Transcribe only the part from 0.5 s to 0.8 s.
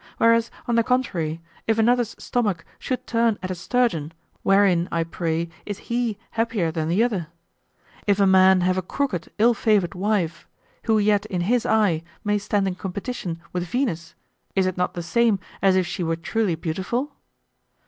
on